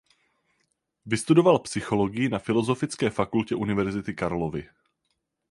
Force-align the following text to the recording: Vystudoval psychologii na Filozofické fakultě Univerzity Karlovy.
Vystudoval 1.05 1.59
psychologii 1.59 2.29
na 2.29 2.39
Filozofické 2.39 3.09
fakultě 3.09 3.55
Univerzity 3.55 4.13
Karlovy. 4.13 4.69